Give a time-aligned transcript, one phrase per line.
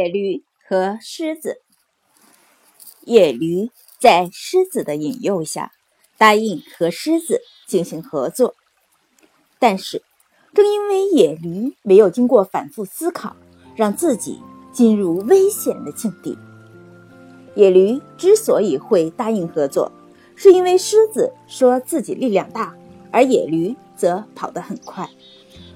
[0.00, 1.60] 野驴和狮子。
[3.00, 3.68] 野驴
[3.98, 5.72] 在狮子的引诱下，
[6.16, 8.54] 答应和狮子进行合作。
[9.58, 10.04] 但是，
[10.54, 13.34] 正因为野驴没有经过反复思考，
[13.74, 14.40] 让自己
[14.72, 16.38] 进入危险的境地。
[17.56, 19.90] 野驴之所以会答应合作，
[20.36, 22.72] 是因为狮子说自己力量大，
[23.10, 25.10] 而野驴则跑得很快。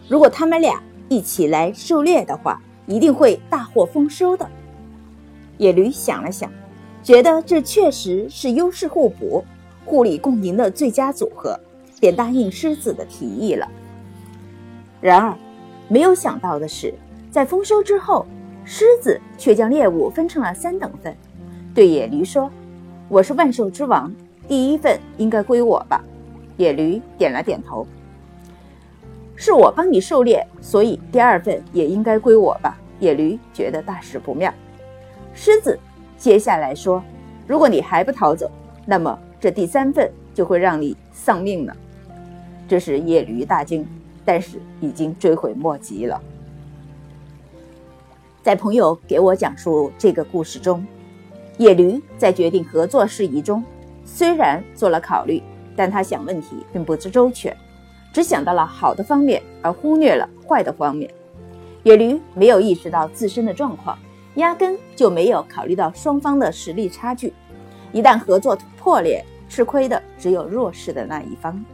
[0.09, 4.49] 如果他们俩一起来狩猎的话，一定会大获丰收的。
[5.59, 6.50] 野驴想了想，
[7.03, 9.45] 觉得这确实是优势互补、
[9.85, 11.58] 互利共赢的最佳组合，
[12.00, 13.68] 便答应狮子的提议了。
[15.00, 15.36] 然而，
[15.89, 16.93] 没有想到的是，
[17.31, 18.27] 在丰收之后，
[18.64, 21.14] 狮子却将猎物分成了三等份，
[21.75, 22.50] 对野驴说
[23.08, 24.13] ：“我是万兽之王，
[24.46, 26.03] 第一份应该归我吧？”
[26.57, 27.86] 野驴点了点头。
[29.45, 32.78] 是我帮你狩猎，所以第二份也应该归我吧？
[33.00, 34.55] 野驴觉得大事不妙。
[35.34, 35.77] 狮子
[36.17, 37.03] 接下来说
[37.44, 38.48] ：“如果你还不逃走，
[38.86, 41.77] 那么这第三份就会让你丧命了。”
[42.69, 43.84] 这时野驴大惊，
[44.25, 46.22] 但是已经追悔莫及了。
[48.44, 50.86] 在朋友给我讲述这个故事中，
[51.59, 53.64] 野驴在决定合作事宜中，
[54.05, 55.42] 虽然做了考虑，
[55.75, 57.53] 但他想问题并不知周全。
[58.12, 61.10] 只想到了好的方面，而忽略了坏的方面。
[61.82, 63.98] 野驴没有意识到自身的状况，
[64.34, 67.32] 压根就没有考虑到双方的实力差距。
[67.92, 71.64] 一旦合作破裂，吃亏的只有弱势的那一方。